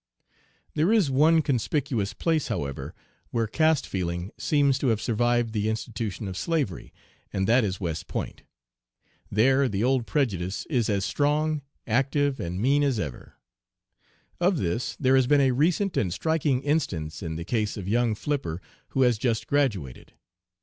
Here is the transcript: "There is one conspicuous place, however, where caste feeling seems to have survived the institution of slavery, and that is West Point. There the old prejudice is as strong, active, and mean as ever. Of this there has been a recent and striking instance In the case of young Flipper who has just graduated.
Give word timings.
"There 0.73 0.91
is 0.91 1.11
one 1.11 1.43
conspicuous 1.43 2.15
place, 2.15 2.47
however, 2.47 2.95
where 3.29 3.45
caste 3.45 3.85
feeling 3.85 4.31
seems 4.35 4.79
to 4.79 4.87
have 4.87 4.99
survived 4.99 5.53
the 5.53 5.69
institution 5.69 6.27
of 6.27 6.35
slavery, 6.35 6.91
and 7.31 7.47
that 7.47 7.63
is 7.63 7.79
West 7.79 8.07
Point. 8.07 8.41
There 9.31 9.69
the 9.69 9.83
old 9.83 10.07
prejudice 10.07 10.65
is 10.71 10.89
as 10.89 11.05
strong, 11.05 11.61
active, 11.85 12.39
and 12.39 12.59
mean 12.59 12.81
as 12.81 12.99
ever. 12.99 13.35
Of 14.39 14.57
this 14.57 14.95
there 14.99 15.15
has 15.15 15.27
been 15.27 15.39
a 15.41 15.51
recent 15.51 15.95
and 15.95 16.11
striking 16.11 16.63
instance 16.63 17.21
In 17.21 17.35
the 17.35 17.45
case 17.45 17.77
of 17.77 17.87
young 17.87 18.15
Flipper 18.15 18.59
who 18.87 19.03
has 19.03 19.19
just 19.19 19.45
graduated. 19.45 20.13